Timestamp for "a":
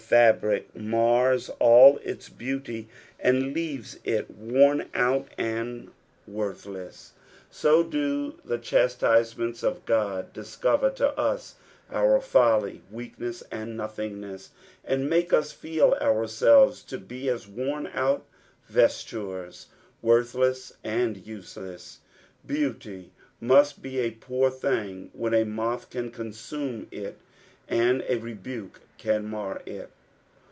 23.99-24.11, 25.33-25.45, 28.09-28.17